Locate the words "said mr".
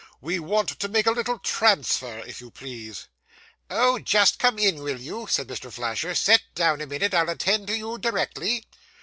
5.29-5.71